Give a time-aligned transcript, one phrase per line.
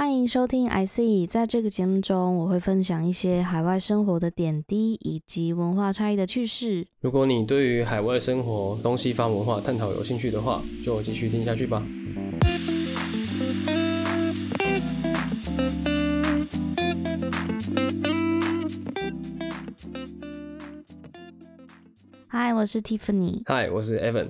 [0.00, 6.86] 欢迎收听 I C，在这个节目中，我会分享一些海外生活的点滴以及文化差异的趣事。
[7.02, 11.86] 如果你对于海外生活、东西方文化探讨有兴趣的话，就继续听下去吧。
[22.26, 23.42] 嗨，我是 Tiffany。
[23.44, 24.28] 嗨，我是 Evan。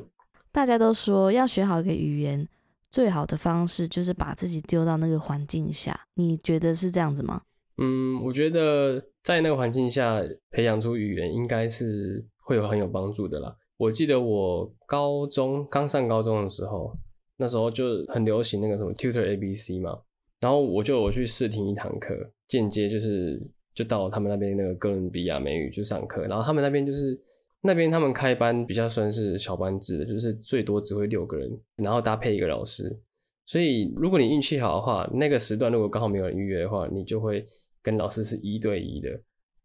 [0.50, 2.48] 大家都说要学好一个语言，
[2.90, 5.98] 最好的方式就是把自己丢到那个环境下。
[6.14, 7.42] 你觉得是这样子吗？
[7.78, 13.56] 嗯，我觉得在那个环境下培养出语言，应该是会有很有帮助的啦。
[13.76, 16.92] 我记得我高中刚上高中的时候，
[17.36, 19.98] 那时候就很流行那个什么 Tutor ABC 嘛，
[20.40, 22.14] 然后我就我去试听一堂课，
[22.48, 23.40] 间接就是
[23.74, 27.18] 就到他们那边那个哥伦比亚美语去上课，然后他们那边就是。
[27.62, 32.98] 那边他们开班比较算是小班制的，就是最多只会六个人，然后搭配一个老师。
[33.46, 37.44] 所以如果你运气好的话，那个时段如果刚好没有人预约的话，你就会
[37.82, 39.08] 跟老师是一对一的。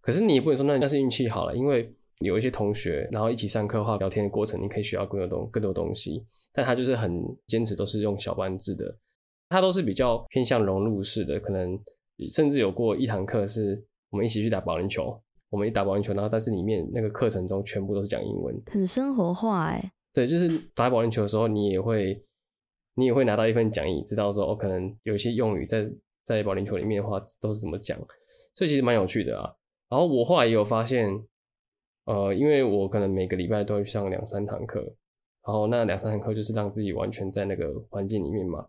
[0.02, 6.26] 可是你也不能说那那是运气好了，因为有一些同学，然后一起上课的话，聊天的过程你可以学到更多东更多东西。
[6.52, 8.98] 但他就是很坚持都是用小班制的，
[9.50, 11.80] 他都是比较偏向融入式的，可能
[12.30, 15.16] 甚至有过一堂课是我们一起去打保龄球。
[15.56, 19.92] 我们一打保龄球，然后但是里面那个课程中全部都是讲英文，很生活化哎。
[20.14, 22.22] 对，就是打保龄球的时候，你也会
[22.96, 25.90] 你也会拿到一份讲义，知道说哦，可能有一些用语在
[26.26, 27.98] 在保龄球里面的话都是怎么讲，
[28.54, 29.50] 所以其实蛮有趣的啊。
[29.90, 31.10] 然后我后来也有发现，
[32.04, 34.82] 呃，因为我可能每个礼拜都会去上两三堂课，
[35.48, 38.68] 然后那两三堂课就是让自己完全在那个环境里面嘛。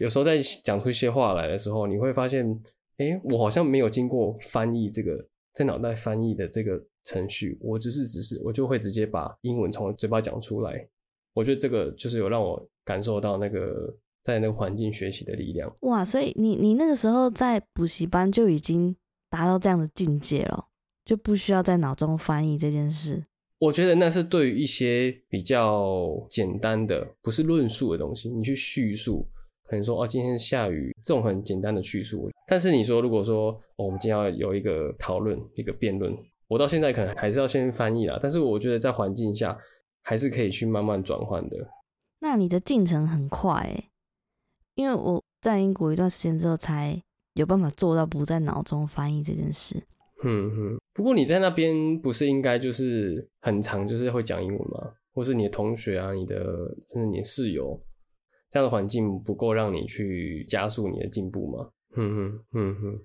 [0.00, 2.44] 有时候在讲出一些话来的时候，你会发现，
[2.96, 5.24] 哎，我好像没有经过翻译这个。
[5.54, 10.86] 在脑袋翻译的这个程序，我只是只是我就会直接把英文从嘴巴讲出来。
[11.32, 15.74] 我觉得这个就是有让我感受到那个在那个环境学习的力量。
[15.80, 18.94] 哇，所以你你那个时候在补习班就已经
[19.30, 20.66] 达到这样的境界了，
[21.04, 23.24] 就不需要在脑中翻译这件事。
[23.60, 29.26] 我觉得那是对于一些比较简单的，不是论述的东西，你去叙述。
[29.66, 36.14] 可能说哦，今天下雨这种很简单的叙述，但是你说如果说哦，我们今天要有一个讨论、一个辩论，
[36.48, 38.18] 我到现在可能还是要先翻译啦。
[38.20, 39.56] 但是我觉得在环境下
[40.02, 41.56] 还是可以去慢慢转换的。
[42.20, 43.88] 那你的进程很快诶，
[44.74, 47.00] 因为我在英国一段时间之后才
[47.34, 49.82] 有办法做到不在脑中翻译这件事。
[50.22, 54.92] 嗯哼，不过你在那边不是应该就是很长，就是会讲英文吗？
[55.12, 56.36] 或是你的同学啊，你的
[56.88, 57.78] 甚至你的室友？
[58.50, 61.68] 这样的环境不够让你去加速你的进步吗？
[61.94, 63.00] 哼哼嗯哼。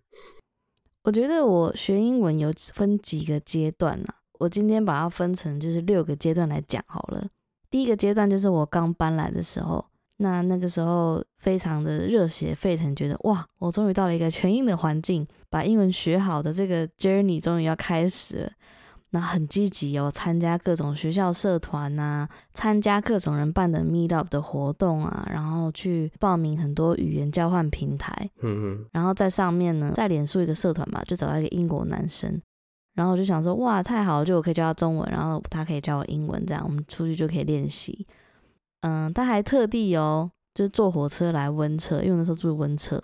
[1.04, 7.28] 我觉得我学英文有分几个阶段啊，我今天把它分成就是六个阶段来讲好了。
[7.70, 9.86] 第一个阶段就是我刚搬来的时候，
[10.18, 18.52] 那那个时候非常的热血沸腾，觉得哇，我终于到了一个全英的环境，把英文学好的这个 journey 终于要开始了。
[19.12, 32.40] 那很积极哦，参加各种学校社团呐，参加各种人办的 meet up 的活动啊，然后去报名很多语言交换平台，嗯嗯，然后在上面呢，在脸书一个社团吧，就找到一个英国男生，
[32.94, 38.06] 然后我就想说，哇，太好了，就我可以教他中文，然后他可以教我英文，这样我们出去就可以练习。
[38.82, 43.02] 嗯，他还特地哦，就是坐火车来温车，因为那时候住温车。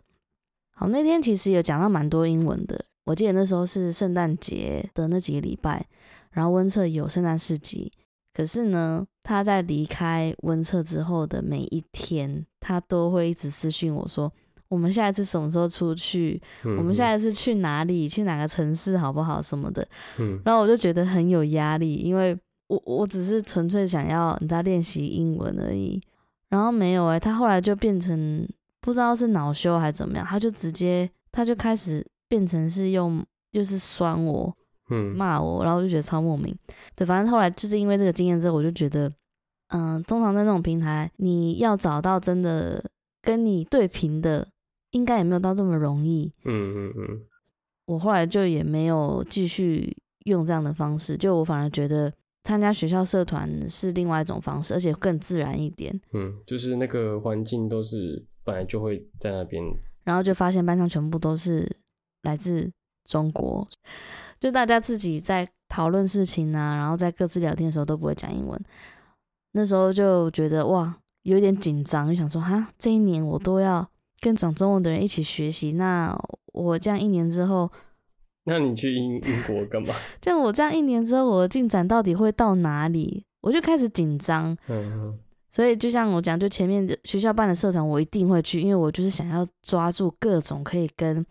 [0.75, 2.85] 好，那天其实有讲到蛮多英文的。
[3.05, 5.85] 我记得那时候是圣诞节的那几个礼拜，
[6.31, 7.91] 然后温彻有圣诞市集。
[8.33, 14.29] 可是呢，他在离开温彻之后的每一天，他都会一直私讯我说
[14.67, 16.41] ：“我们下一次什么时候出去？
[16.63, 18.09] 我们下一次去哪里？
[18.09, 19.41] 去哪个城市好不好？
[19.41, 19.87] 什么的。”
[20.19, 22.37] 嗯，然后我就觉得很有压力，因为
[22.67, 26.01] 我我只是纯粹想要你知道练习英文而已。
[26.49, 28.45] 然后没有诶，他后来就变成
[28.81, 32.05] 不知道是恼羞还是怎么样，他就直接他就开始。
[32.27, 34.53] 变成是用就是酸我，
[34.89, 36.55] 嗯，骂我，然后我就觉得超莫名。
[36.95, 39.11] 对，反正后来就是因为这个经验之后，我就觉得，
[39.69, 42.83] 嗯，通常在那种平台，你要找到真的
[43.21, 44.47] 跟你对平的，
[44.91, 46.31] 应该也没有到这么容易。
[46.43, 47.21] 嗯嗯嗯。
[47.85, 49.95] 我后来就也没有继续
[50.25, 52.11] 用这样的方式，就我反而觉得
[52.43, 55.99] 参加学校社团是另外一种方式，而且更自然一点。
[56.13, 59.63] 嗯，就是那个环境都是本来就会在那边，
[60.03, 61.65] 然后就发现班上全部都是。
[62.25, 62.69] 来自
[63.05, 63.65] 中国，
[64.39, 68.59] 就大家自己在讨论事情啊，然后在各自聊天的时候都不会讲英文。
[69.53, 73.87] 那时候就觉得哇，有点紧张，就想说哈，这一年我都要
[74.19, 76.13] 跟讲中文的人一起学习，那
[76.51, 77.71] 我这样一年之后，
[78.45, 79.95] 那你去英英国干嘛？
[80.21, 83.25] 就我这样一年之后，我的进展到底会到哪里？
[83.41, 84.57] 我就开始紧张。
[84.67, 85.17] 嗯，
[85.51, 91.25] 所以就像我讲，就前面的学校办的社团，我一定会去，因为我就是想要抓住各种可以跟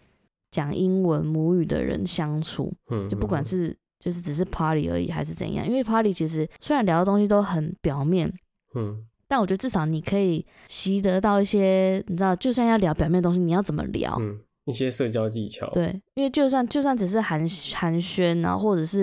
[0.55, 5.67] 讲英文母语的人相处，嗯，就不管嗯是就是只是 party 而已，还是怎样。
[5.67, 8.33] 因为 party 其实虽然聊的东西都很表面，
[8.77, 14.17] 嗯但我觉得至少你可以习得到一些，你知道，就算要聊表面的东西，你要怎么聊？
[14.21, 19.03] 嗯一些社交技巧，对，因为就算就算只是寒寒暄，然后或者是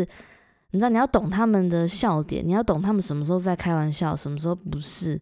[0.71, 5.21] 你知道你要懂他们的笑点，你要懂他们什么时候在开玩笑，什么时候不是。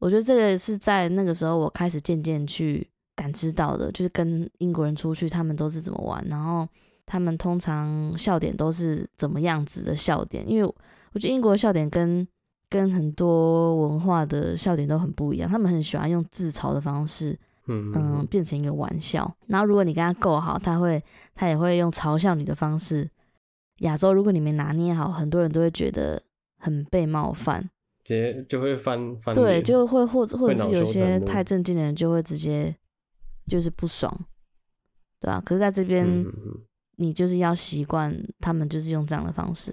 [0.00, 6.66] 我觉得这个是在那个时候我开始渐渐去感知到的，就是跟英国人出去，他们都是怎么玩，然后
[7.06, 10.74] 他们通常笑点都是怎么样子的笑点，因为
[11.12, 12.26] 我觉得英国的笑点跟
[12.68, 19.32] 跟很多文化的笑点都很不一样，他们很喜欢用自嘲的方式，嗯嗯，嗯变成一个玩笑。
[19.46, 21.00] 然后如果你跟他够好，他会
[21.34, 23.08] 他也会用嘲笑你的方式。
[23.78, 26.20] 亚洲如果你没拿捏好，很多人都会觉得
[26.58, 27.68] 很被冒犯，
[28.04, 32.74] 直接就会翻翻对，就会或者或者是有些太正经的人就会直接
[33.46, 34.12] 就是不爽，
[35.20, 35.40] 对啊。
[35.44, 36.24] 可是在这边，
[36.96, 39.72] 你就是要习惯他们就是用这样的方式，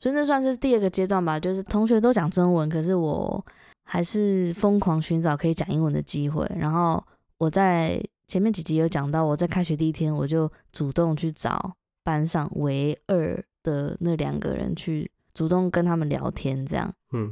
[0.00, 1.38] 所以那算是第二个阶段吧。
[1.38, 3.44] 就是同学都讲中文，可是我
[3.84, 6.50] 还是疯狂寻找可以讲英文的机会。
[6.56, 7.02] 然后
[7.38, 17.30] 我在前面几集有讲到，我在开学第一天我就主动去找班上唯二的那两个人去主动跟他们聊天，这样嗯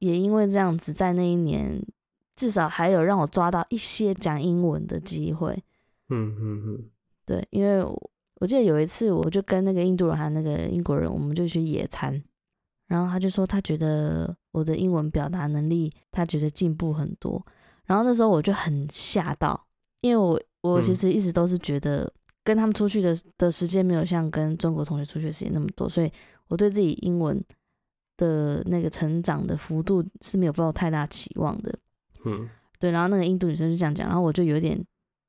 [0.00, 1.80] 也因为这样子，在那一年
[2.36, 5.52] 至少还有让我抓到一些讲英文的机会。
[6.08, 6.84] 嗯嗯嗯
[7.24, 8.10] 对，因为我
[8.40, 12.22] 我记得有一次，我就跟那个印度人还有那个英国人，我们就去野餐，
[12.86, 17.44] 然后他就说他觉得我的英文表达能力，他觉得进步很多。
[17.84, 19.66] 然后那时候我就很吓到，
[20.02, 22.12] 因为我我其嗯实一直都是觉得
[22.44, 26.12] 跟他们出去的的时间没有像跟中国同学出去的时间那么多，所以
[26.48, 27.42] 我对自己英文
[28.16, 31.76] 的那个成长的幅度是没有抱太大期望的。
[32.26, 32.48] 嗯。
[32.78, 34.78] 对，然后那个印度女生就这样讲，然后我就有点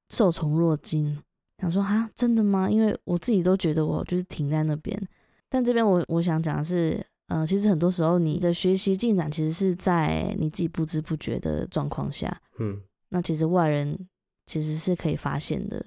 [0.09, 1.17] 受宠若惊，
[1.61, 2.69] 想说啊，真的吗？
[2.69, 5.01] 因为我自己都觉得我就是停在那边，
[5.47, 12.81] 但这边我我想讲的是，呃，其实很多时候你的学习进展其实是在你自己不知不觉的状况下，嗯。
[13.09, 13.97] 那其实外人
[14.45, 15.85] 其实是可以发现的，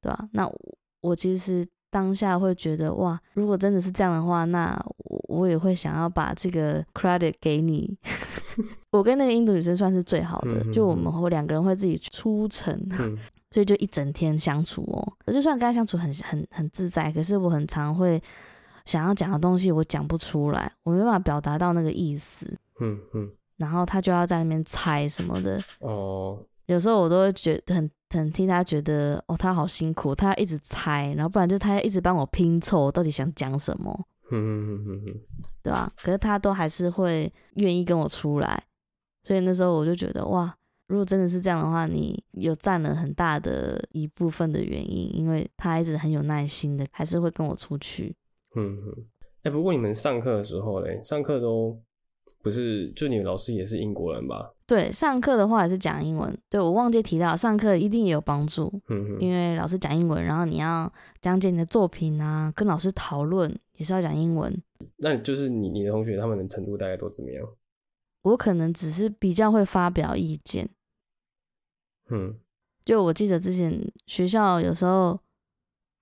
[0.00, 7.96] 对吧、那我我其实当下会觉得，哇，如果真的是这样的话，那我我也会想要把这个 credit 给你。
[8.92, 13.16] 我跟那个印度女生算是最好的，就我们会两个人会自己出城，嗯
[13.50, 15.32] 所以就一整天相处哦。
[15.32, 18.20] 就算跟他相处很很很自在，可是我很常会
[18.84, 22.46] 想要讲的东西我讲不出来，我没办法表达到那个意思，
[22.80, 25.58] 嗯嗯然后他就要在那边猜什么的。
[25.78, 35.20] 哦有时候我都会觉得很很替他觉得哦，他好辛苦，他要一直猜，然后不然就他要一直帮我拼凑我到底想讲什么，嗯嗯嗯嗯
[35.62, 35.88] 对吧？
[36.02, 38.62] 可是他都还是会愿意跟我出来，
[39.24, 40.54] 所以那时候我就觉得哇，
[40.88, 48.14] 如果真的是这样的话，你有占了很大的一部分的原因，因为他一直很有耐心的，还是会跟我出去。
[48.54, 49.04] 嗯嗯。
[49.42, 51.80] 哎，不过你们上课的时候嘞，上课都
[52.42, 54.52] 不是，就你们老师也是英国人吧？
[54.66, 56.36] 对，上课的话也是讲英文。
[56.50, 64.60] 对我忘记提到，上课一定也有帮助，嗯嗯因为老师讲英文，然后你要讲解你的作品啊，跟老师讨论也是要讲英文。
[64.96, 67.46] 那你就是你你的同学他们的程度大概都怎么样？
[68.22, 70.68] 我可能只是比较会发表意见，
[72.10, 72.36] 嗯
[72.84, 75.20] 就我记得之前学校有时候，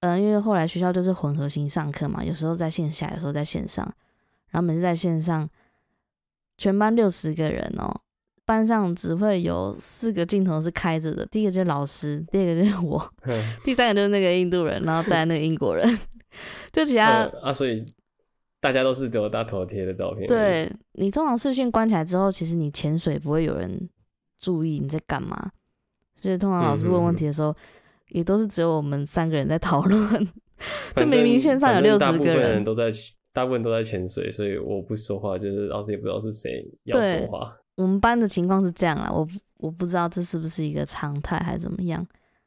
[0.00, 3.84] 嗯、因为后来学校就是混合型上课嘛，有时候在线下，有时候在线上，
[4.48, 5.48] 然后每次在线上，
[6.56, 8.00] 全班六十个人哦，
[8.46, 15.86] 班上只会有四个镜头是开着的，第一个就是老师，第二个就是我，嗯 第三个就是那个印度人，然后再来那个英国人，
[16.72, 17.82] 就其他呃啊，所以
[18.60, 23.88] 大家都是只有大头贴的照片。，对你通常视讯关起来之后，其实你潜水不会有人
[24.38, 25.50] 注意你在干嘛，
[26.16, 27.54] 所以通常老师问问题的时候，
[28.10, 30.28] 也都是只有我们三个人在讨论。
[30.94, 32.90] 就明明线上有60大部分个人人都在，
[33.32, 37.54] 大部分都在潜水，所以我不说话，就是老师也不知道是谁要说话。
[37.76, 42.06] 我们班的情况是这样啦，我不我不知道这是不是一个常态还是怎么样，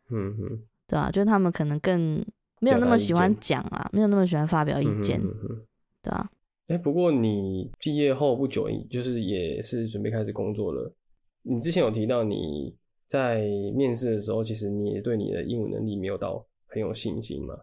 [0.10, 2.24] 嗯嗯，对啊，就是他们可能更
[2.60, 5.62] 没有那么喜欢表讲啊，没有那么喜欢发表意见，嗯嗯嗯
[6.04, 6.30] 对啊。
[6.68, 10.94] 哎、不过你毕业后不久，就是也是准备开始工作了。
[11.44, 12.76] 你之前有提到你
[13.08, 13.42] 在
[13.74, 17.56] 面试的时候，其实你也对你的英文能力没有到很有信心嘛？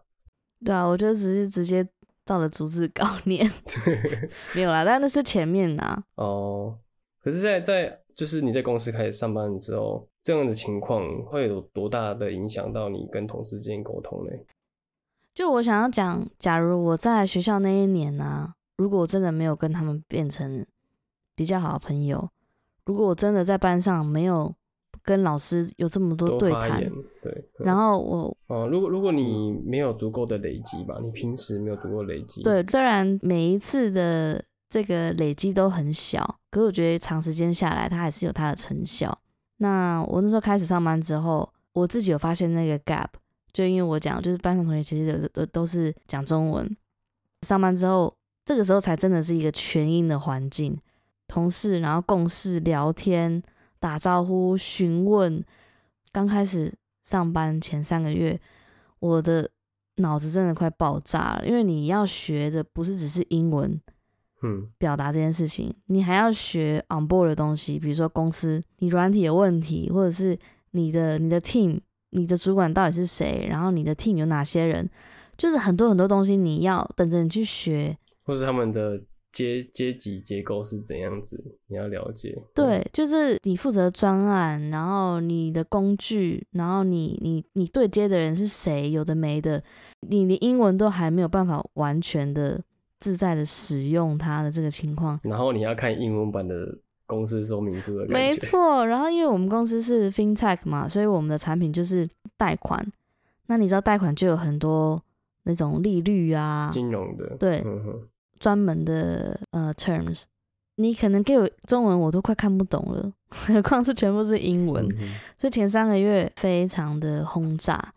[0.65, 1.87] 对啊，我觉得只是直接
[2.23, 3.47] 到了逐字稿 念，
[4.55, 6.79] 没有啦，但那是前面呐、哦，
[7.25, 14.31] 可是在，在就是你在公司开始上班之后，这样的情况会有多大的影响到你跟同事之间沟通呢？
[15.33, 20.63] 就我想要讲，假如我在学校那一年呢、如果我真的没有跟他们变成
[21.35, 22.29] 比较好的朋友，
[22.85, 24.53] 如果我真的在班上没有
[25.03, 26.79] 跟老师有这么多多对谈，，
[27.23, 27.31] 对。
[27.59, 39.17] 嗯然后我哦，如果如果你没有足够的累积吧，你平时没有足够累积，，对虽然每一次的这个累积都很小，可是我觉得长时间下来，它还是有它的成效。
[39.59, 43.07] 那我那时候开始上班之后，我自己有发现那个 gap，
[43.53, 46.75] 就因为我讲，就是班上同学其实有的都都是讲中文，
[47.43, 48.13] 上班之后，
[48.43, 50.77] 这个时候才真的是一个全英的环境，
[51.25, 53.41] 同事然后共事聊天、
[53.79, 55.41] 打招呼、询问。
[56.11, 56.73] 刚开始
[57.05, 58.37] 上班前三个月，
[58.99, 59.49] 我的
[59.95, 63.79] 脑子真的快爆炸了，因为你要学的不是只是英文
[64.45, 70.37] 嗯表达这件事情，你还要学 on board 的东西，比如说公司你软体有问题，或者是
[70.71, 71.79] 你的你的 team，
[72.11, 74.89] 你的主管到底是谁，然后你的 team 有哪些人，
[75.37, 77.97] 就是很多很多东西你要等着你去学。
[78.23, 82.35] 或是他们的阶阶级结构是怎样子，你要了解。
[82.55, 89.61] 对，就是你负责专案，然后你的工具，然后你你你对接的人是谁，有的没的，
[90.07, 92.63] 你的英文都还没有办法完全的
[93.05, 95.19] 自在的使用它的这个情况。
[95.23, 98.07] 然后你要看英文版的公司说明书的。
[98.07, 102.83] 没，错，然后因为我们公司是 FinTech 嘛，所以我们的产品就是贷款。
[103.45, 104.99] 那你知道贷款就有很多
[105.43, 107.37] 那种利率啊，金融的。
[107.37, 107.63] 对
[108.39, 110.23] 专门的呃 terms，
[110.77, 114.83] 你可能给我中文我都快看不懂了，何况是全部是英文。
[114.99, 117.93] 嗯所以前三个月非常的轰炸，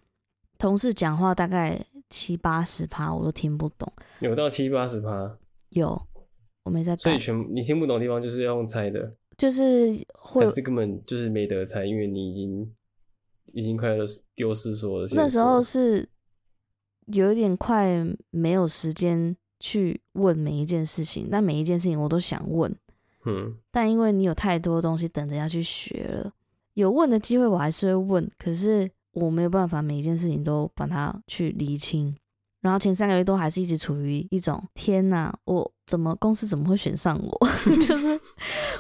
[0.59, 3.93] 同事讲话大概七八十趴我都听不懂。
[4.21, 5.39] 有到七八十趴，
[5.71, 6.01] 有，
[6.65, 12.75] 我没在干，所以全你听不懂的地方就是要用猜的，就是会是根本就是没得猜，因为你已经
[13.53, 15.17] 已经快要丢失所有的。
[15.17, 16.09] 那时候是
[17.07, 22.75] 有一点快没有时间去问每一件事情，但每一件事情我都想问，
[23.25, 26.33] 嗯但因为你有太多东西等着要去学了，
[26.75, 32.15] 有问的机会我还是会问，可是我没有办法每一件事情都把它去厘清。
[32.61, 37.49] 然后前三个月都还是一直处于一种天哪，我怎么公司怎么会选上我？
[37.87, 38.21] 就是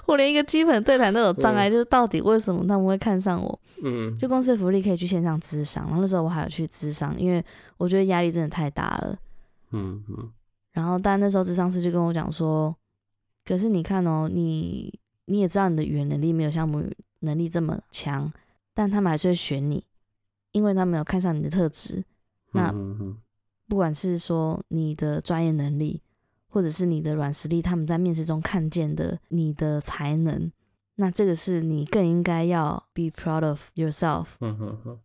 [0.05, 3.61] 我连一个基本对谈都有障碍，嗯就是到底为什么他们会看上我？
[3.85, 7.43] 嗯，就公司的福利可以去线上咨商，然后那时候我还有去咨商，因为
[7.77, 9.17] 我觉得压力真的太大了。
[9.71, 10.29] 嗯嗯
[10.73, 12.75] 然后但那时候咨商师就跟我讲说，
[13.45, 14.93] 可是你看哦，你
[15.27, 18.29] 你也知道你的语言能力没有像母语能力这么强，
[18.75, 19.85] 但他们还是会选你，
[20.53, 22.05] 因为他没有看上你的特质，
[22.53, 22.75] 那
[23.69, 26.03] 不管是说你的专业能力，
[26.49, 30.51] 或者是你的软实力，他们在面试中看见的你的才能，
[30.97, 34.27] 那这个是你更应该要 be proud of yourself。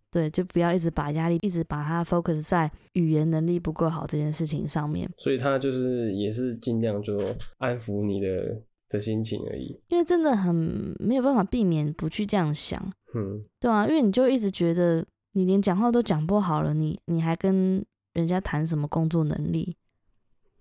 [0.10, 7.20] 对，就不要一直把压力一直把它 focus 在语言能力不够好这件事情上面，所以他就是也是尽量就
[7.58, 9.78] 安抚你的的心情而已。
[9.90, 12.80] 因为真的很没有办法避免不去这样想，
[13.16, 13.44] 嗯。
[13.60, 15.04] 对啊，因为你就一直觉得
[15.34, 19.76] 你连讲话都讲不好了，你你还跟人家谈什么工作能力，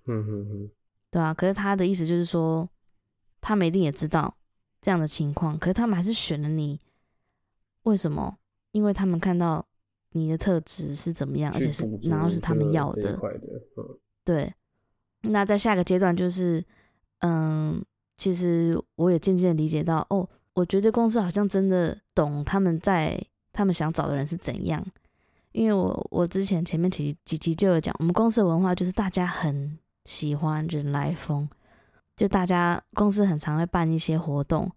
[0.06, 0.70] 嗯嗯嗯？
[1.10, 2.68] 对啊，可是他的意思就是说，
[3.40, 4.34] 他们一定也知道
[4.80, 6.80] 这样的情况，可是他们还是选了你，
[7.84, 8.38] 为什么？
[8.72, 9.66] 因为他们看到
[10.12, 13.18] 你的特质是怎么样，而且是然后是他们要的，
[14.24, 14.54] 对，
[15.20, 16.64] 那在下个阶段就是，
[17.18, 17.84] 嗯，
[18.16, 24.84] 其实我也渐渐理解到，哦，我觉得公司好像真的懂他们在他们想找的人是怎样，
[25.52, 31.48] 因为我我之前前面几几集就有讲，我们公司的文化就是大家很喜欢人来疯，
[32.16, 34.70] 就大家公司很常会办一些活动，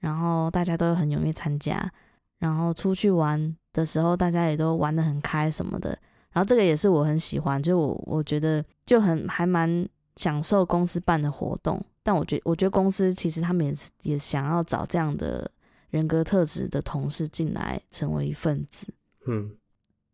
[0.00, 1.90] 然后大家都很踊跃参加，
[2.38, 5.98] 然后出去玩的时候，大家也都玩的很开什么的。
[6.32, 15.50] 然后这个也是我很喜欢，就我我觉得就很还蛮享受公司办的活动，但我觉我觉得公司其实他们也是也想要找这样的
[15.90, 18.86] 人格特质的同事进来成为一份子。
[19.26, 19.56] 嗯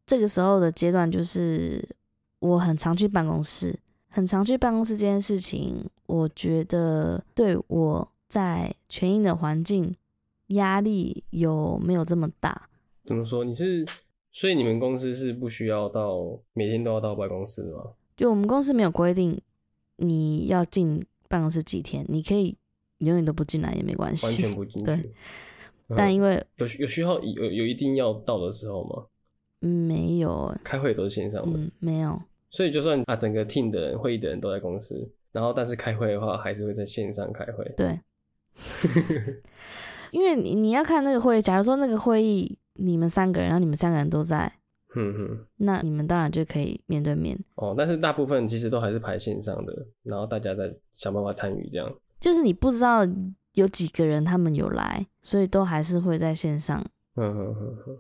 [0.07, 1.85] 这个时候的阶段就是
[2.39, 3.79] 我很常去办公室，
[4.09, 9.95] 很常去办公室这件事情，我觉得对我在全英的环境
[10.49, 12.69] 压力有没有这么大？
[13.05, 13.43] 怎么说？
[13.43, 13.85] 你是
[14.33, 17.85] 所以你们公司是不需要到每天都要到办公室的吗？
[18.17, 19.41] 就我们公司没有规定
[19.97, 22.57] 你要进办公室几天，你可以
[22.99, 24.27] 永远都不进来也没关系。
[24.27, 24.85] 完全不进去。
[24.85, 25.13] 对嗯
[25.95, 29.07] 但因为有有需要有有一定要到的时候吗？
[29.61, 37.65] 没有欸，开会都是线上的，嗯，没有，所以就算啊整个 team 的人、会议的人都在公司，然后但是开会的话还是会在线上开会。
[37.77, 37.99] 对，
[40.11, 44.53] 因为你你要看那个会议，假如说那个会议你们三个人，然后你们三个人都在，
[44.95, 47.37] 嗯哼，那你们当然就可以面对面。
[47.55, 51.93] 哦，但是大部分其实都还是排线上的，然后大家在想办法参与这样。
[52.21, 53.07] 就是你不知道
[53.57, 56.79] 有几个人他们有来，所以都还是会在线上。
[57.17, 57.99] 嗯嗯嗯嗯，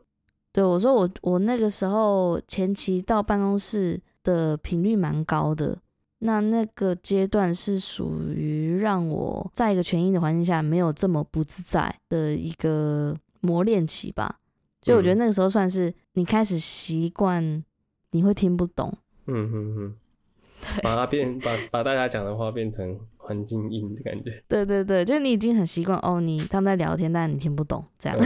[0.52, 5.78] 对我说我我那个时候前期到办公室的频率蛮高的，
[6.18, 14.38] 那那个阶段是属于让我在一个全英的环境下没有这么不自在的一个磨练期吧。
[14.82, 17.64] 所以我觉得那个时候算是你开始习惯，
[18.10, 18.92] 你会听不懂。
[19.26, 19.94] 嗯嗯嗯，
[20.84, 24.42] 把它变把把大家讲的话变成环境音的感觉。
[24.48, 28.16] 对对对，就是你已经很习惯哦，你他们在聊天，但是你听不懂，这样。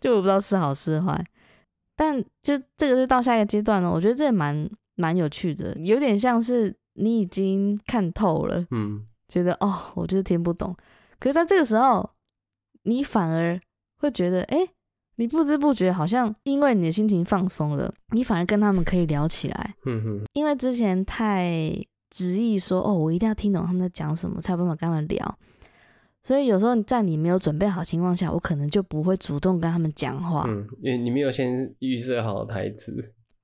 [0.00, 1.24] 就我不知道是好是坏，
[1.96, 3.90] 但就这个就到下一个阶段了。
[3.90, 10.76] 我觉得这也蛮蛮有趣的，有点像是你已经看透了，嗯觉得哦，我就是听不懂。
[11.18, 12.10] 可是在这个时候，
[12.84, 13.60] 你反而
[14.00, 14.68] 会觉得，哎，
[15.16, 19.74] 你不知不觉好像因为你的心情放松了，你反而跟他们可以聊起来。
[19.84, 21.74] 嗯哼因为之前太
[22.18, 25.38] 执意说，哦，我一定要听懂他们在讲什么，才有办法跟他们聊。
[26.24, 30.44] 所以有时候在你没有准备好情况下，我可能就不会主动跟他们讲话。
[30.48, 32.92] 嗯，因为你没有先预设好台词，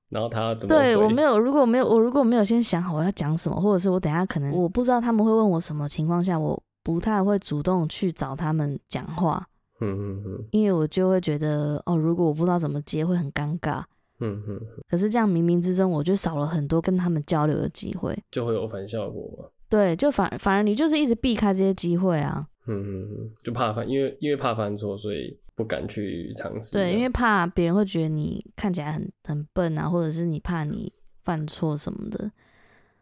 [0.09, 9.47] 然后他要怎么对我回没有，如果没有我如果没有先想好我要讲什么，或者是我等下可能我不知道他们会问我什么情况下，我不太会主动去找他们讲话，
[9.79, 13.83] 嗯嗯嗯因为我就会觉得哦，如果我不知道怎么接会很尴尬。
[14.19, 18.17] 嗯嗯，可是这样冥冥之中，我就少了很多跟他们交流的机会。
[18.31, 19.49] 就会有反效果嘛。
[19.67, 22.47] 对，就反反而你就是一直避开这些机会啊。
[22.67, 26.73] 嗯嗯嗯，就怕犯，因为因为怕犯错，所以不敢去尝试。
[26.73, 30.91] 对，因为怕别人会觉得你看起来很很笨啊，或者是你怕你
[31.23, 32.31] 犯错什么的。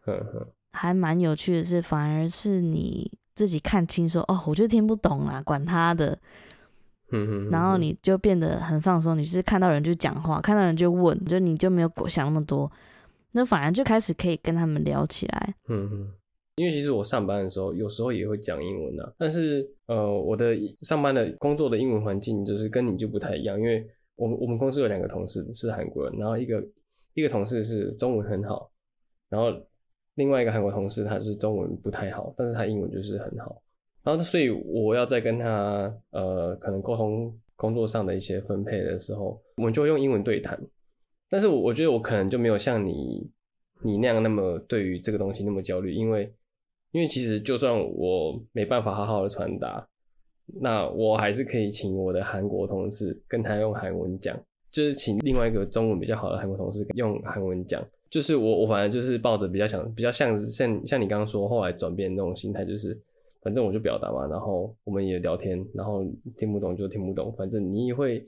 [0.06, 6.18] 嗯嗯还蛮有趣的是，反而是你自己看清说，哦，我就听不懂啦，管他的。
[7.14, 12.70] 嗯嗯，然后你就变得很放松，你就是看到人就讲话，看到人就问，就你就没有想那么多，
[13.32, 15.56] 那反而就开始可以跟他们聊起来。
[15.70, 16.12] 嗯嗯，
[16.56, 26.64] 因为其实我上班的时候，有时候也会讲英文啊，但是呃，我的上班的工作的英文环境就是跟你就不太一样，因为我们我们公司有两个同事是韩国人，然后一个
[27.16, 28.70] 一个同事是中文很好，
[29.30, 29.52] 然后
[30.16, 33.63] 另外一个韩国同事他是中文不太好，但是他英文就是很好，
[34.04, 40.60] 然后所以我要在跟他呃可能沟通工作上的一些分配的时候，我们就用英文对谈，
[41.30, 43.30] 但是我我觉得我可能就没有像你
[43.82, 46.34] 你那样那么对于这个东西那么焦虑，因为
[46.92, 49.88] 因为其实就算我没办法好好的传达，
[50.62, 54.38] 那我还是可以请我的韩国同事跟他用韩文讲，
[54.70, 57.82] 就是请另外一个中文比较好的韩国同事用韩文讲。
[58.10, 62.96] 就是我我反正就是抱着比较想比较像像像你刚刚说后来转变那种心态，就是
[63.44, 66.06] 反正我就表达嘛，然后我们也聊天，然后
[66.38, 68.26] 听不懂就听不懂，反正你也会，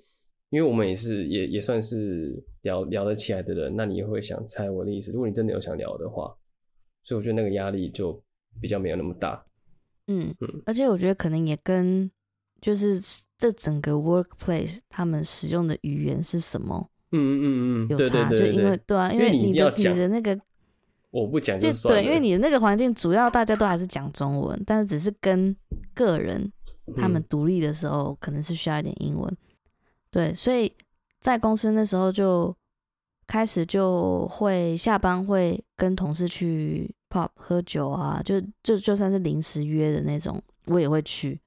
[0.49, 5.11] 因为我们也是也也算是聊聊得起来的人，那你也会想猜我的意思。
[5.11, 6.35] 如果你真的有想聊的话，
[7.03, 8.21] 所以我觉得那个压力就
[8.59, 9.45] 比较没有那么大。
[10.07, 12.11] 嗯嗯，而且我觉得可能也跟
[12.61, 12.99] 就是
[13.37, 20.39] 这整个 workplace 他们使用的语言是什么嗯嗯嗯嗯，有差，就因为对，啊，因为你的你的那个
[21.15, 22.01] 我不讲就算了。
[22.01, 25.55] 对，因为你的那个环境主要大家都还是讲中文，但是只是跟
[25.93, 26.51] 个人
[26.97, 29.37] 他们嗯独立的时候，可能是需要一点英文。
[30.11, 30.69] 对，所以
[31.21, 32.53] 在公司那时候就
[33.27, 41.39] 开始就会下班会跟同事去 pub 喝酒啊，就就就算是临时约的那种，我也会去。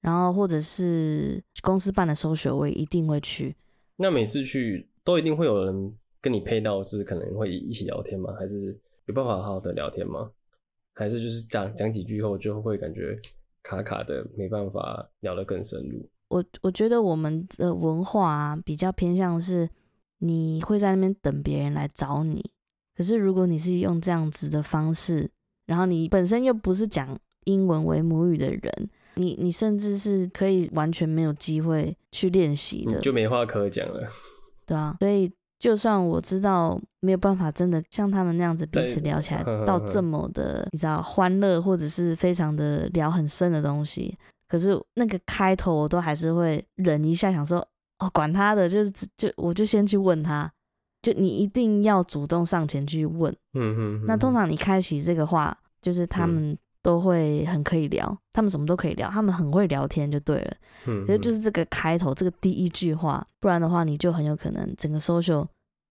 [0.00, 3.54] 然后或者是公司办的 social，我也一定会去。
[3.98, 8.34] 那每次去都一定会有人跟你配到，就是可能会一起聊天吗？
[8.36, 10.30] 还是有办法好好的聊天吗？
[10.94, 13.18] 还是就是讲讲几句后就会感觉
[13.62, 16.08] 卡卡的，没办法聊得更深入？
[16.28, 19.68] 我我觉得我们的文化啊，比较偏向是
[20.18, 22.50] 你会在那边等别人来找你。
[22.94, 25.30] 可是如果你是用这样子的方式，
[25.66, 34.06] 然后你本身又不是讲英文为母语的人，你你甚至是可以完全没有机会去练习的，就没话可讲了。
[34.66, 34.94] 对啊。
[35.00, 35.32] 所以
[35.62, 47.64] 就算我知道没有办法真的像他们那样子彼此聊起来 到这么的，你知道欢乐或者是非常的聊很深的东西，可是那个开头我都还是会忍一下，想说
[48.00, 50.50] 哦，管他的，就是就我就先去问他，
[51.00, 53.32] 就你一定要主动上前去问。
[53.54, 60.56] 嗯哼那通常你开启这个话，就是他们都会很可以聊，他们什么都可以聊，他们很会聊天就对了。
[60.86, 65.46] 嗯，其实就是是这个开头，这个第一句话，不然的话你就很有可能整个 social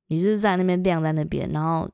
[0.08, 1.90] 你就是在那边晾在那边，然后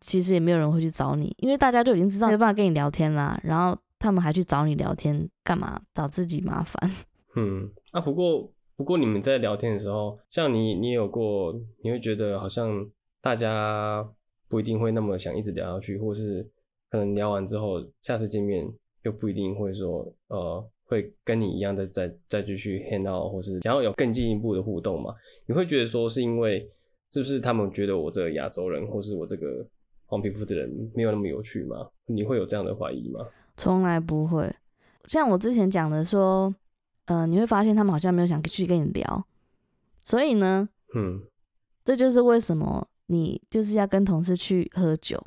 [0.00, 5.80] 其实也没有人会去找你，因为大家就已经知道没有办法跟你聊天啦，然后他们还去找你聊天干嘛？
[5.94, 6.90] 找自己麻烦。
[7.36, 12.86] 嗯啊，不过不过你们在聊天的时候，像你你有过，你会觉得好像
[13.22, 14.06] 大家
[14.48, 16.46] 不一定会那么想一直聊下去，或是
[16.94, 25.12] 可能聊完之后，下次见面又不一定会说呃会跟你一样的再再继续 hang out，或是想要有更进一步的互动嘛？
[25.48, 26.64] 你会觉得说是因为
[27.10, 29.66] 是不是他们觉得我这个亚洲人，或是我这个
[30.06, 31.90] 黄皮肤的人没有那么有趣吗？
[32.06, 33.26] 你会有这样的怀疑吗？
[33.56, 34.48] 从来不会。
[35.06, 36.54] 像我之前讲的说，
[37.06, 39.26] 呃，你会发现他们好像没有想去跟你聊，
[40.04, 41.20] 所以呢，嗯，
[41.84, 45.20] 这就是为什么你就是要跟同事去喝酒，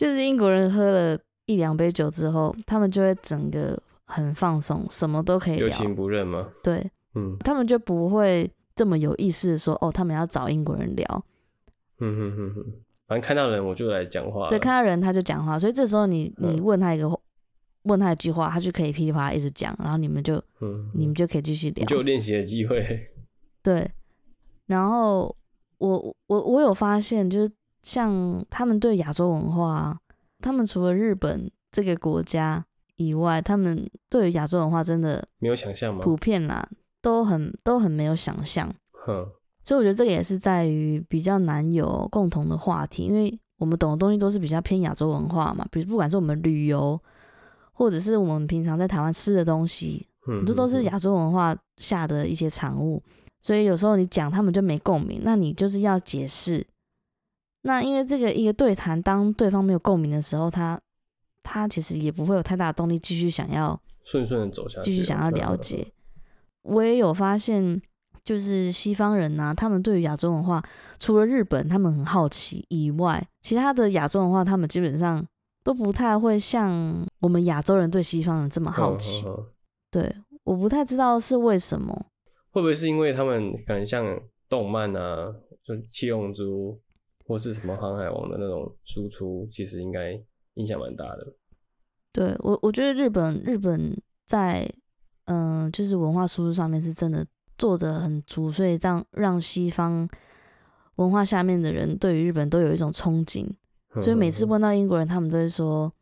[0.00, 6.48] 就是英国人喝了一两杯酒之后，他们就会整个很放松，什么都可以聊，有情不认吗？
[6.64, 11.24] 对，嗯他们就不会这么有意识的说，哦，他们要找英国人聊，
[11.98, 12.64] 嗯哼哼哼，
[13.06, 14.48] 反正看到人我就来讲话了。
[14.48, 17.20] 对，看到人他就讲话，所以这时候你你嗯问他一个
[17.82, 22.82] 问他一句话，他就可以噼里啪啦一直讲，然后你们就嗯，你们就可以继续聊，就有练习的机会。
[23.62, 23.86] 对，
[24.64, 25.36] 然后
[25.76, 29.98] 我我我有发现，就是像他们对亚洲文化啊，
[30.40, 32.64] 他们除了日本这个国家
[32.96, 36.00] 以外，他们对于亚洲文化真的没有想象吗？
[36.02, 36.68] 普遍啦，
[37.00, 38.68] 都很都很没有想象。
[38.92, 39.26] 哼，
[39.64, 47.00] 所以我觉得这个也是在于比较难有共同的话题，因为我们懂的东西都是比较偏亚洲文化嘛，比如不管是我们旅游，
[47.72, 53.02] 或者是我们平常在台湾吃的东西，嗯很多都是亚洲文化下的一些产物，
[53.40, 56.66] 所以有时候你讲他们就没共鸣，那你就是要解释。
[57.62, 60.80] 那因为这个一个对谈，当对方没有共鸣的时候，他
[61.42, 65.86] 他其实也不会有太大的动力继续想要顺顺的走下去，继续想要嗯了解。
[66.62, 67.80] 我也有发现，
[68.24, 70.62] 就是西方人呐、他们对于亚洲文化，
[70.98, 75.24] 除了日本他们很好奇以外，其他的亚洲文化他们基本上
[75.62, 79.26] 都不太会像我们亚洲人对西方人这么好奇。
[79.26, 79.46] 嗯嗯嗯
[79.90, 82.06] 对，我不太知道是为什么。
[82.50, 84.04] 会不会是因为他们可能像
[84.48, 86.78] 动漫啊，就七龙珠
[87.30, 90.20] 或是什么航海王的那种输出，其实应该
[90.54, 91.32] 影响蛮大的。
[92.12, 94.68] 对我，我觉得日本日本在
[95.26, 97.24] 嗯、就是文化输出上面是真的
[97.56, 100.08] 做的很足，所以让让西方
[100.96, 103.46] 文化下面的人对于日本都有一种憧憬。
[104.02, 105.92] 所以每次嗯问到英国人，他们都会说：“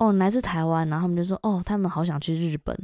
[0.00, 2.74] 哦，你来自台湾。”然后他们就说：“哦，他们好想去日本。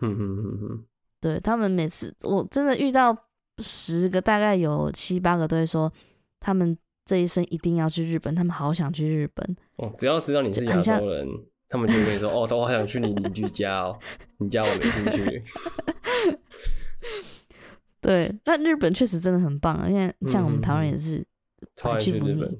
[0.00, 0.84] 嗯嗯嗯嗯，”
[1.20, 3.14] 对他们每次我真的遇到
[3.58, 5.92] 十个，大概有七八个都会说，
[6.40, 9.56] 他们这一生一定要去日本，他们好想去日本。
[9.76, 11.26] 哦，只要知道你是亚洲人，
[11.68, 13.98] 他们就会跟你说：“哦，都好想去你邻居家哦，
[14.38, 15.44] 你家我没兴趣。
[18.02, 21.24] 对，那日本确实真的很棒啊，因为像我们台湾人也是”
[21.74, 22.58] 超爱去日本，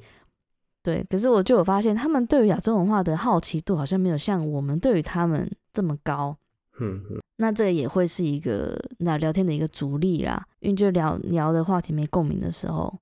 [0.82, 6.36] 对，可是我就有发现，他们对于亚洲文化的好奇度好像没有像我们对于他们这么高。
[6.78, 12.98] 嗯嗯那这个也会是一个那聊天的一个阻力啦，因为就聊聊的话题没共鸣的时候，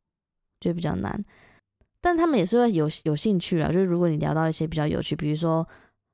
[0.64, 1.22] 就比较难。
[2.00, 5.66] 但他们也是会有有兴趣啊，就是如果你聊到一些比较有趣，比如说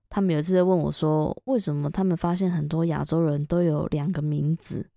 [0.08, 4.88] 他们有一次在问我说，为什么他们发现很多亚洲人都有两个名字？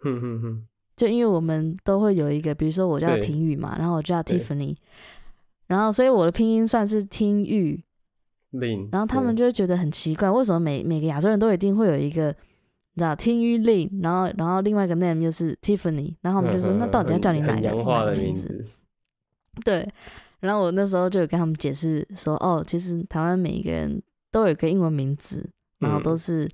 [0.00, 4.76] 哼哼哼，就因为我们都会有一个，比如说我叫对婷宇嘛，然后我叫 Tiffany，
[5.66, 7.82] 然后所以我的拼音算是听玉，
[8.50, 18.64] 令，然后他们就会觉得很奇怪，为什么每每个亚洲人都一定会有一个，你知道听玉令，然后然后另外一个 name 就是 Tiffany，然后我们就说、嗯那到底要叫你哪个很洋化的名字？
[19.58, 19.64] 字？
[19.64, 19.88] 对，
[20.40, 25.48] 然后我那时候就有跟他们解释说，哦，其实台湾每一个人都有一个英文名字，
[25.80, 26.48] 然后嗯都是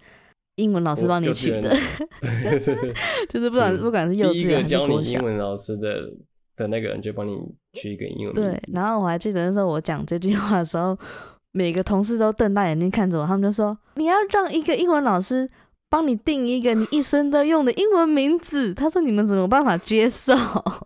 [0.57, 1.77] 英文老师帮你取的，
[2.21, 2.95] 对对对，
[3.29, 5.25] 就是不管、嗯不管是幼稚园还是个教你国小英。
[5.25, 6.11] 文老师的
[6.57, 7.37] 的那个人就帮你
[7.73, 10.97] 取一个英文名字对，然后我还记得那时候我讲这句话的时候，
[11.53, 15.51] 每个同事都瞪大眼睛看着我，他们就说：“你要让一个英文老师
[15.89, 20.33] 帮你定一个你一生都用的英文名字。”他说：“你们怎么办法接受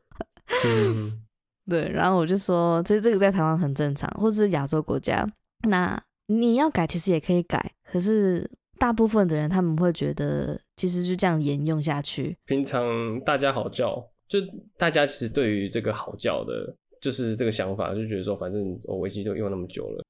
[0.65, 1.21] 嗯，？”
[1.69, 5.29] 对，然后我就说：“其实这个在台湾很正常，或是亚洲国家，
[5.69, 12.37] 那你要改其实也可以改，可是大部分的人他们会觉得其实就这样沿用下去。
[12.47, 14.39] 平常大家好叫，就
[14.79, 20.03] 大家其实对于这个好叫的，就是这个想法，就觉得说，反正我维基都用那么久了，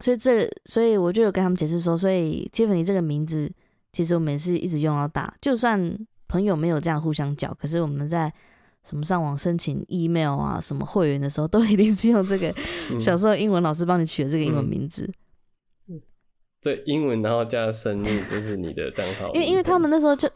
[0.00, 3.50] 所以这，所以我就有跟他们解释说，所以 Tiffany 这个名字，
[3.92, 5.96] 其实我们也是一直用到大，就算
[6.28, 8.30] 朋友没有这样互相叫，可是我们在
[8.84, 12.52] 什么上网申请 email 啊，什么会员的时候，都一定是用这个
[12.90, 13.00] 嗯。
[13.00, 14.68] 小时候英文老师帮你取的这个英文嗯。
[14.68, 15.10] 名字，
[16.62, 20.28] 对英文然后加生日就是你的账号，因为因为他们那时候就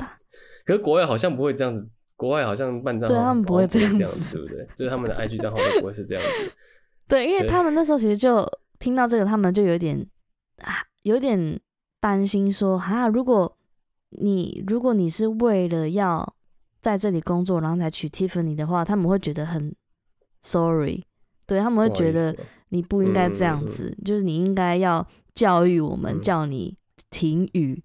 [0.64, 4.66] 可是国外好像不会这样子，国外好像办账号对他们不会这样这样子对不对？
[4.74, 6.52] 就是他们的 IG 账号都不会是这样子，
[7.08, 8.46] 对，因为他们那时候其实就
[8.78, 10.06] 听到这个，他们就有点
[10.58, 11.58] 啊，有点
[12.00, 13.56] 担心说，哈，如果
[14.10, 16.34] 你如果你是为了要
[16.88, 19.74] 在这里工作，然后才娶 Tiffany 的话，他们会觉得很
[20.40, 21.04] sorry，
[21.46, 22.34] 对他们会觉得
[22.70, 26.76] 你不应该这样子，就是你应该要教育我们，嗯叫你
[27.10, 27.82] 停语。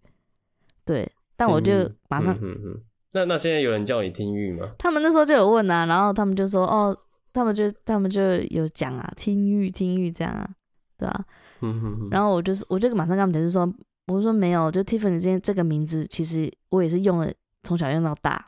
[0.86, 2.82] 对，但我就马上，嗯嗯嗯。
[3.14, 4.72] 那那现在有人叫你听语吗？
[4.80, 6.98] 他们那时候就有问啊，然后他们就说，哦，
[7.32, 10.50] 他们就他们就有讲啊，听语听语这样啊，
[10.98, 11.26] 对啊。
[11.62, 12.10] 嗯嗯嗯。
[12.10, 13.72] 然后我就是，我就马上跟他们解释说，
[14.08, 18.46] 我说没有，就 Tiffany 这这个名字，其实我也是用了，从小用到大，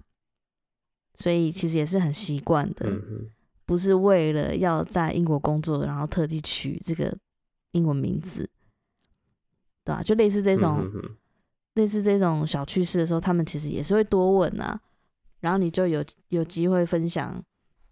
[1.16, 2.88] 所以其实也是很习惯的，
[3.66, 7.12] 不是为了要在英国工作，然后特地取这个
[7.72, 8.48] 英文名字，
[9.84, 10.88] 对吧、就类似这种、
[11.74, 14.80] 类似这种小趣事的时候，他们其实也是会多问啊，
[15.40, 17.44] 然后你就有有机会分享，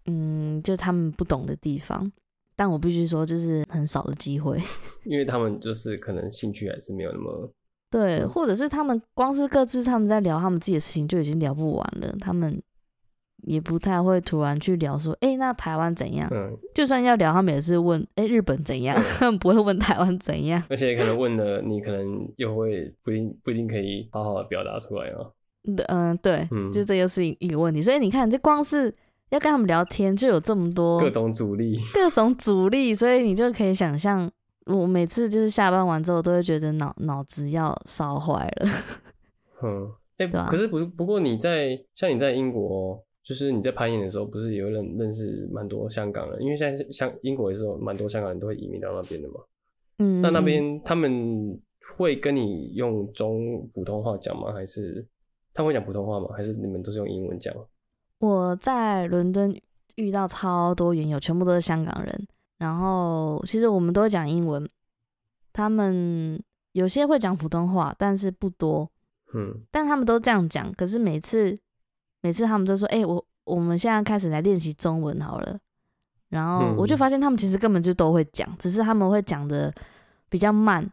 [0.06, 2.10] 嗯，就他们不懂的地方。
[2.56, 4.56] 但我必须说，就是很少的机会。
[5.04, 7.52] 因为他们就是可能兴趣还是没有那么，
[7.90, 12.62] 对，嗯或者是他们光是各自他们在聊他们自己的事情就已经聊不完了，他们
[13.46, 16.28] 也不太会突然去聊说，哎、那台湾怎样？
[16.32, 18.96] 嗯，就算要聊，他们也是问，哎、日本怎样？
[19.40, 20.62] 不会问台湾怎样。
[20.68, 25.30] 而且可能问了你，可能又会不一定不一定可以好好的表达出来嘛。
[25.88, 27.80] 嗯、对，嗯就这又是一一个问题。
[27.80, 28.94] 所以你看，这光是
[29.30, 34.30] 要跟他们聊天，就有这么多各种阻力，各种阻力，所以你就可以想象，
[34.66, 38.68] 我每次就是下班完之后，都会觉得脑脑子要烧坏了。
[39.62, 46.42] 嗯，哎、对啊可是不是不过你在像你在英国，就是你在攀岩的时候，不是也有认认识蛮多香港人？
[46.42, 49.34] 因为现在香英国也是有蛮多香港人都会移民到那边的嘛。
[49.98, 51.58] 嗯，那那嗯边他们
[51.96, 54.52] 会跟你用中普通话讲吗？
[54.52, 55.04] 还是
[55.54, 56.28] 他们会讲普通话吗？
[56.36, 57.54] 还是你们都是用英文讲？
[58.18, 59.58] 我在伦敦
[59.96, 62.28] 遇到超多研友，全部都是香港人。
[62.58, 64.68] 然后其实我们都会讲英文，
[65.52, 68.90] 他们有些会讲普通话，但是不多。
[69.34, 71.58] 嗯但他们都这样讲，可是每次
[72.24, 75.58] 每次他们都说：“哎、我我们现在开始来练习中文好了。”
[76.30, 79.70] 然后我就嗯发现他们其实根本就都会讲，只是他们会讲的
[80.30, 80.90] 比较慢，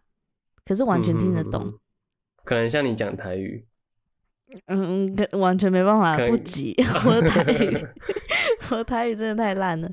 [0.66, 1.64] 可是完全听得懂。
[1.64, 1.80] 嗯嗯嗯嗯
[2.44, 3.66] 可能像你讲台语，
[4.68, 6.76] 嗯完全没办法不急
[7.08, 7.88] 我的台语，
[8.72, 9.90] 我的台语真的太烂了。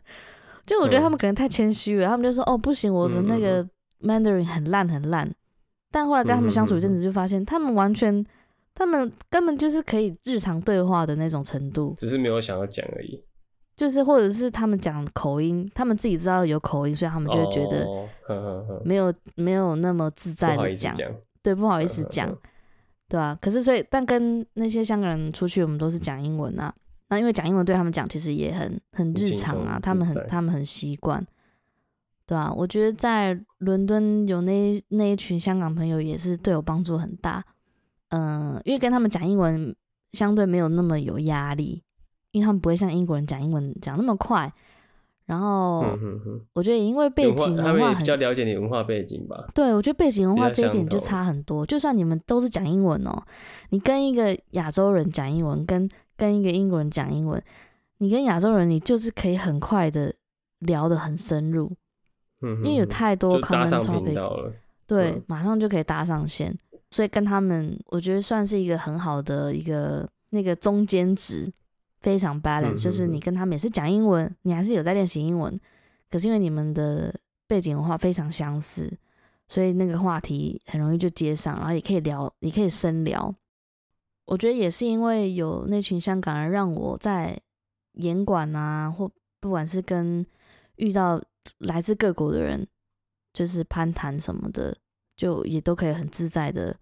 [0.66, 3.64] 就我觉得他们可能太谦虚了，他们就说哦不行，我的那个
[4.02, 5.32] Mandarin 很烂很烂。
[5.90, 8.22] 但后来跟他们相处一阵子，就发现他们完全，
[8.78, 13.20] 他们根本就是可以日常对话的那种程度，只是没有想要讲而已。
[13.76, 17.84] 就是或者是他们讲口音，他们自己知道有口音，所以他们就会觉得
[18.84, 20.94] 没有没有那么自在的讲，
[21.42, 22.38] 对，不好意思讲嗯，
[23.08, 23.36] 对啊。
[23.40, 26.72] 可是所以，但跟那些香港人出去，我们都是讲英文啊。
[27.08, 31.26] 那因为讲英文对他们讲，其实也很很日常啊，他们很他们很习惯，
[32.26, 32.52] 对啊。
[32.56, 37.44] 我觉得在伦敦有那那一群香港朋友，也是对我帮助很大。
[38.10, 39.74] 嗯、因为跟他们讲英文
[40.12, 41.82] 相对没有那么有压力，
[42.32, 44.52] 因为他们不会像英国人讲英文讲那么快。
[45.26, 45.84] 然后
[46.54, 49.46] 我觉得也因为背景文化很他们比较了解你文化背景吧。
[49.54, 51.66] 对，我觉得背景文化这一点就差很多。
[51.66, 53.12] 就算你们都是讲英文哦，
[53.68, 57.42] 你跟一个亚洲人讲英文，跟跟一个英国人讲英文，
[57.98, 60.14] 你跟亚洲人，你就是可以很快的
[60.60, 61.70] 聊得很深入，
[62.40, 64.50] 因为有太多 common topic，了。
[64.86, 66.58] 对，嗯马上就可以搭上线。
[66.90, 71.50] 所以跟他们，我觉得算是一个很好的一个那个中间值，
[72.00, 75.58] 非常 balance，、嗯就是你跟他们也是讲英文，你还是有在练习英文，
[76.10, 77.14] 可是因为你们的
[77.46, 78.90] 背景文化非常相似，
[79.48, 83.34] 所以那个话题很容易就接上，然后也可以聊，也可以深聊。
[84.26, 87.38] 我觉得也是因为有那群香港人，让我在
[87.92, 90.24] 严管啊，或不管是跟
[90.76, 91.22] 遇到
[91.58, 92.66] 来自各国的人，
[93.32, 94.76] 就是攀谈什么的，
[95.18, 96.74] 就也都可以很自在的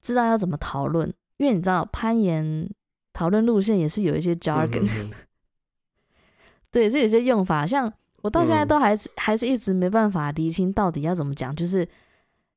[0.00, 2.70] 知道要怎么讨论，因为你知道攀岩
[3.12, 4.88] 讨论路线也是有一些 jargon，、
[6.70, 8.68] 对，是有些用法，像我到现在嗯。
[8.68, 11.86] 都还是、还是一直没办法厘清到底要怎么讲，就是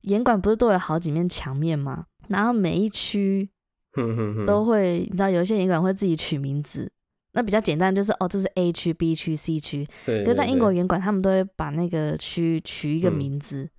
[0.02, 2.06] 岩馆不是都有好几面墙面吗？
[2.28, 3.50] 然后每一区
[4.46, 6.90] 都会，你知道有一些岩馆会自己取名字，
[7.34, 10.78] 那比较简单，就是哦，这是 A 区、B 区、C 区，对，可是在英国对。
[10.78, 13.14] 岩馆，他们都会把那个区取一个嗯。
[13.14, 13.70] 名字，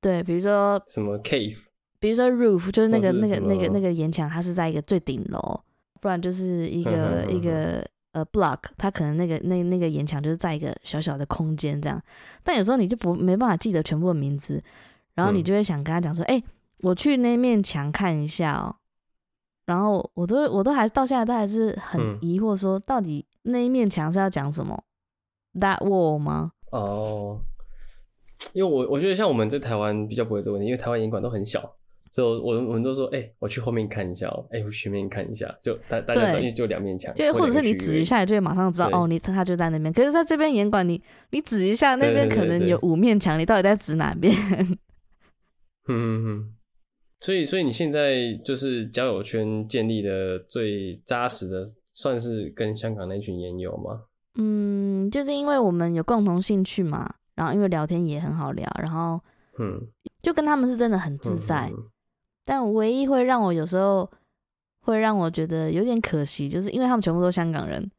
[0.00, 1.66] 对，比如说什么 cave，
[1.98, 5.60] 比如说 roof 就是那个是那个那个那个岩墙，它是在一个最顶楼，
[6.00, 12.02] 不然就是一个一个呃 block，它可能那个那那个岩墙就是在一个小小的空间这样。
[12.42, 14.62] 但有时候你就不没办法记得全部的名字，
[15.14, 16.42] 然后你嗯就会想跟他讲说，哎、
[16.80, 18.76] 我去那面墙看一下哦。
[19.66, 24.82] 然后我都我都还到现在都还是很嗯疑惑，说到底那一面墙是要讲什么
[25.54, 26.52] ？That wall 吗？
[26.72, 27.40] 哦，
[28.52, 31.60] 因为我我觉得像我们在台湾比较不会这个问题，因为台湾演馆都很小，
[32.12, 39.92] 所以我我我们都说，哎、我去后面看一下哦，哎、我去前面看一下，就大大家知道，对因为就两面墙，对或者是你指一下，你就会马上知道哦，你他就在那边。
[39.92, 41.00] 可是在这边严管你，
[41.30, 44.34] 你指一下那对边可能有五面墙，你到底在指哪边？
[45.86, 46.54] 嗯嗯嗯。
[47.22, 54.04] 所以，所以你现在就是交友圈建立的最扎实的，算是跟香港那群研友吗？
[54.36, 59.18] 嗯，就是因为我们有共同兴趣嘛，然后因为聊天也很好聊，然后
[59.58, 59.80] 嗯，
[60.20, 61.70] 就跟他们是真的很自在。
[61.72, 61.84] 嗯
[62.44, 64.10] 但唯一会让我有时候
[64.80, 67.90] 会让我觉得有点可惜，就是因为他们全部都是香港人，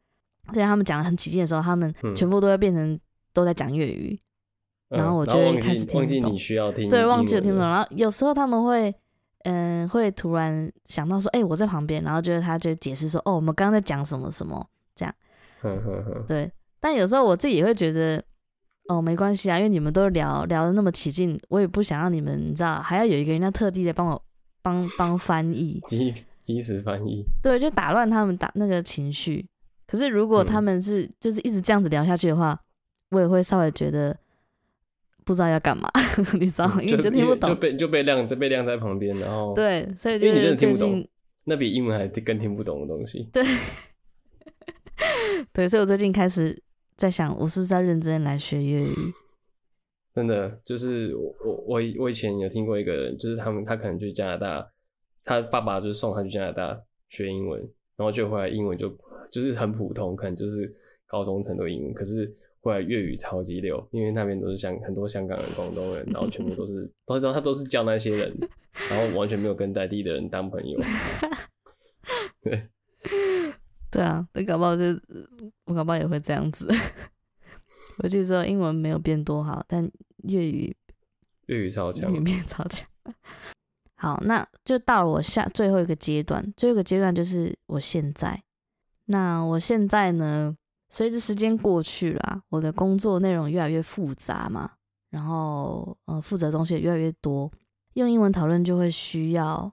[0.51, 2.99] 所以他们讲的很起劲的时候，他们嗯全部都会变成
[3.33, 4.19] 都在讲粤语，
[4.89, 7.67] 然后我就会开始听不懂忘记你需要听，对，忘记了听不懂。
[7.67, 8.93] 然后有时候他们会，
[9.43, 14.67] 嗯、会突然想到说，哎、我在旁边，然后就是他就解释说，哦，我们刚刚在讲什么什么，
[15.61, 16.51] 哼哼哼，对。
[16.81, 18.21] 但有时候我自己也会觉得，
[18.87, 24.21] 哦，没关系啊，因为你们都聊聊的那么起劲，我也不想让你们，你知道，还要有一个人要特地的帮我
[24.61, 27.23] 帮帮翻译，及及时翻译。
[27.41, 29.45] 对，就打乱他们打那个情绪。
[29.87, 32.59] 可是如果他嗯们是、就是一直这样子聊下去的话，
[33.11, 34.17] 我也会稍微觉得
[35.23, 35.89] 不知道要干嘛，
[36.39, 36.81] 你知道吗？
[36.81, 37.55] 因为你就听不懂就。
[37.55, 41.09] 被就被晾在被晾在旁边，然后对，所以就是的听不懂最近
[41.45, 43.27] 那比英文还更听不懂的东西。
[43.33, 43.43] 对
[45.51, 46.57] 对，所以我最近开始
[47.01, 48.93] 在想，我是不是要认真来学粤语？
[50.13, 54.71] 真的就是我我我以我以前有听过一个人，就是他们他可能去加拿大，
[55.23, 57.59] 他爸爸就是送他去加拿大学英文，
[57.95, 58.95] 然后就回来英文就
[59.31, 60.71] 就是很普通，可能就是
[61.07, 68.37] 高中程度英文，可是后来粤语超级溜，因为那边都是香很多香港人、广东人，然后全部都是 都是他都是教那些人，
[68.91, 70.79] 然后完全没有跟在地的人当朋友。
[72.43, 72.67] 对，
[73.91, 74.83] 对啊，那搞不好就
[75.65, 76.67] 我搞不好也会这样子。
[77.97, 79.89] 回去之后英文没有变多好，但
[80.23, 80.75] 粤语
[81.47, 82.87] 粤语超强粤语，变超强。
[83.95, 88.41] 好，那就到了我下最后一个阶段，最后一个阶段就是我现在。
[89.05, 90.55] 那我现在呢，
[90.89, 94.71] 随着时间过去了啊，我的工作内容越来越复杂嘛，
[95.09, 97.51] 然后呃，负责东西也越来越多，
[97.93, 99.71] 用英文讨论就会需要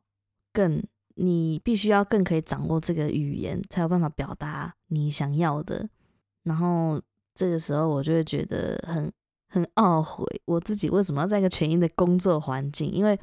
[0.53, 0.83] 更，
[1.19, 5.89] 你必须要更可以掌握这个语言，才有办法表达你想要的。
[6.45, 7.01] 然后
[7.35, 9.13] 这个时候我就会觉得很
[9.49, 12.91] 很懊悔，我自己为什么要在一个全英的工作环境？
[12.91, 13.19] 因为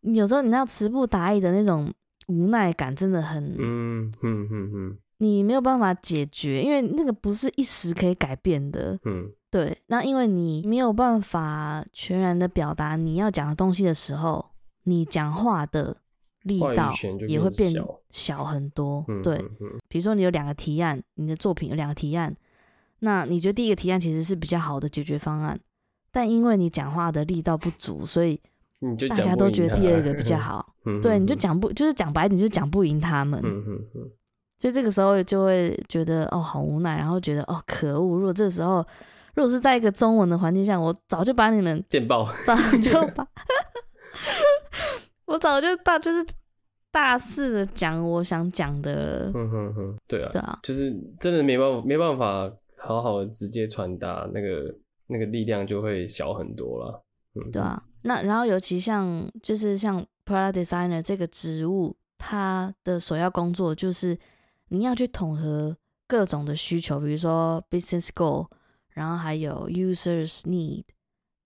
[0.00, 1.92] 有时候你那词不达意的那种
[2.26, 8.98] 无奈感，真的很，嗯嗯嗯嗯你没有办法解决，因为那个不是一时可以改变的。
[9.04, 14.50] 嗯对，那因为你没有办法全然的表达你要讲的东西的时候，
[14.84, 15.96] 你讲话的
[16.42, 16.92] 力道
[17.28, 19.04] 也会变小小很多。
[19.08, 19.42] 嗯，对，
[19.88, 22.34] 比如说你有两个提案，你的作品有两个提案，
[23.00, 25.58] 那你觉得第一个提案其实是比较好的解决方案，
[26.10, 28.40] 但因为你讲话的力道不足，所以
[29.08, 30.74] 大家都觉得第二个比较好。
[30.86, 33.42] 嗯对，你就嗯讲不，就是讲白你，就讲不赢他们。
[34.58, 38.18] 所以这个时候就会觉得哦，好无奈，然后觉得哦，可恶！
[38.18, 38.86] 如果这时候
[39.34, 43.26] 如果是在一个中文的环境下，我早就把你们电报，早就把
[45.30, 46.26] 我早就大就是
[46.90, 49.32] 大肆的讲我想讲的了。
[49.32, 54.74] 嗯哼哼，对啊，对啊，就是真的没办法，没办法好好的直接传达那个
[55.06, 57.04] 那个力量就会小很多了。
[57.36, 64.18] 嗯，对啊，那然后尤其像就是像 product designer 这个职务，它的首要工作就是
[64.70, 65.76] 你要去统合
[66.08, 68.48] 各种的需求，比如说 business goal，
[68.88, 70.86] 然后还有 users need，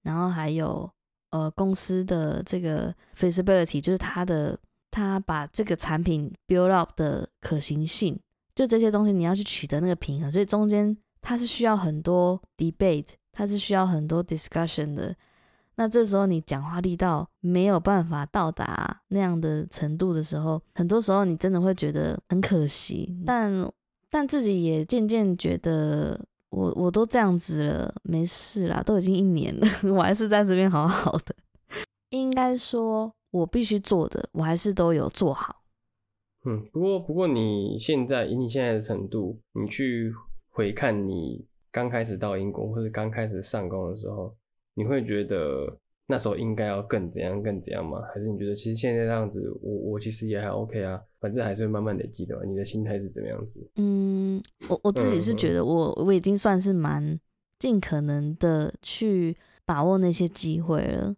[0.02, 0.90] 然后还有
[1.34, 4.56] 呃公司的这个 feasibility，就是它的
[4.92, 8.16] 它把这个产品 build up 的可行性，
[8.54, 15.12] 就这些东西你要去取得那个平衡，所以中间它是需要很多 debate，它是需要很多 discussion 的。
[15.74, 23.12] 那这时候你讲话力道没有办法到达那样的程度的时候，很多时候你真的会觉得很可惜。
[23.26, 23.68] 但
[24.08, 31.34] 但自己也渐渐觉得我，我都这样子了，没事啦，都已经一年了， 我还是在这边好好的。
[32.10, 35.62] 应该说，我必须做的，我还是都有做好。
[36.46, 40.12] 嗯，不过不过你现在以你现在的程度，你去
[40.50, 44.32] 回看你刚开始到英国或者刚开始上工的时候，
[44.74, 48.00] 你会觉得那时候应该要更怎样更怎样吗？
[48.14, 52.38] 还是你觉得其实现在这样子，我我其实也还 OK 啊，反正还是会慢慢累积的。
[52.44, 53.66] 你的心态是怎么样子？
[53.76, 57.18] 嗯，我我自己是觉得我我已经算是蛮
[57.58, 61.16] 尽可能的去把握那些机会了。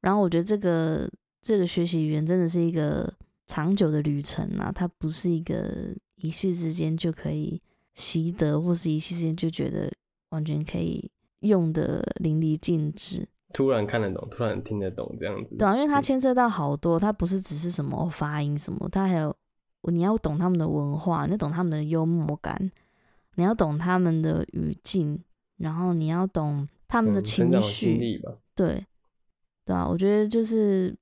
[0.00, 1.06] 然后我觉得这个
[1.42, 3.12] 这个学习语言真的是一个
[3.46, 7.60] 长久的旅程啊，它不是一个一夕之间就可以
[7.92, 9.92] 习得，或是一夕之间就觉得
[10.30, 11.10] 完全可以
[11.40, 13.28] 用的淋漓尽致。
[13.52, 15.56] 突然看得懂，突然听得懂这样子。
[15.56, 19.34] 对啊，因为它嗯牵涉到好多，它不是只是什么发音什么，它还有
[19.82, 22.70] 你要懂他们的文化，你要懂他们的幽默感，
[23.34, 25.22] 你要懂他们的语境，
[25.56, 28.22] 然后你要懂他们的情绪。
[28.54, 28.84] 对
[29.64, 30.94] 对啊，我觉得就是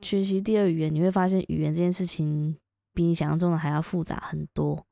[0.00, 2.56] 学习第二语言，你会发现语言这件事情
[2.94, 4.86] 比你想象中的还要复杂很多。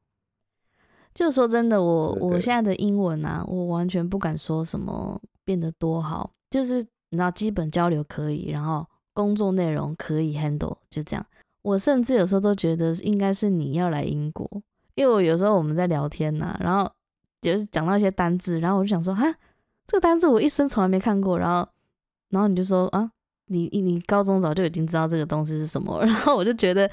[1.14, 11.26] 就说真的，我我现在的英文啊，我完全不敢说什么变得多好，就是你知道基本交流可以，然后工作内容可以 handle，就这样。
[11.62, 14.48] 我甚至有时候都觉得应该是你要来英国，
[14.94, 16.90] 因为我有时候我们在聊天呐、然后
[17.40, 19.24] 就是讲到一些单字，然后我就想说，哈，
[19.86, 21.68] 这个单字我一生从来没看过，然后
[22.30, 23.10] 然后你就说啊，
[23.46, 26.88] 你你你高中早就已经知道这个东西是什么， 然后我就觉得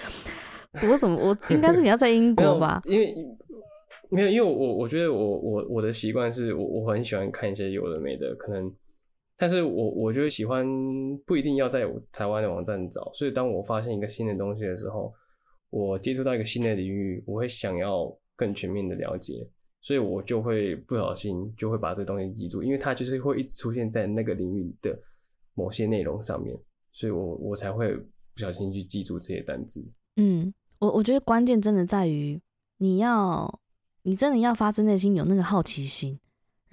[0.89, 2.81] 我怎么我应该是你要在英国吧？
[2.85, 3.15] 因为
[4.09, 8.71] 没有，因为我我觉得我我我的习惯是我我很喜欢看一些有的没的，可能，
[9.37, 10.65] 但是我我觉得喜欢
[11.25, 15.13] 不一定要在台湾的网站找，所以当我发现一个新的东西的时候，
[15.69, 19.45] 我接触到一个新的领域，我会想要更全面的了解，
[19.81, 24.97] 所以我就会不小心就会把这东西记住，因为它就是会一直出现在那个领域的
[25.53, 26.57] 某些内容上面，
[26.93, 28.05] 所以我我才会不
[28.37, 29.85] 小心去记住这些单词。
[30.15, 32.39] 嗯，我我觉得关键真的在于
[32.77, 33.59] 你要，
[34.03, 36.17] 你真的要发自内心有那个好奇心，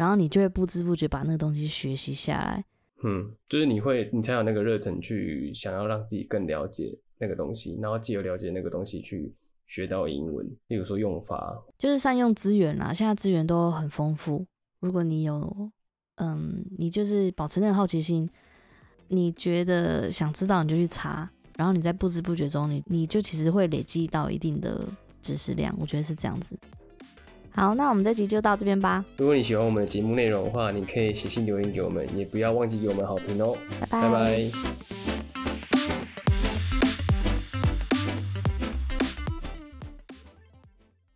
[0.03, 2.64] 然后你就会不知不觉把那个东西学习下来。
[3.05, 9.32] 嗯，就是你会，你才有那个热忱去想要让自己更了解那个东西，然后借由了解那个东西去
[9.64, 11.57] 学到英文，例如说用法。
[11.78, 14.44] 就是善用资源啦，现在资源都很丰富。
[14.80, 15.70] 如果你有，
[16.16, 18.28] 嗯，你就是保持那个好奇心，
[19.07, 24.84] 你觉得想知道你就去查，然后你在不知不觉中，你你就其实会累积到一定的
[25.20, 26.59] 知识量，我觉得是这样子。
[27.55, 33.55] 好，那我们这集就到这边吧，如果你喜欢我们的节目内容的话，你可以写信留言给我们，也不要忘记给我们好评哦。
[33.90, 34.50] 拜拜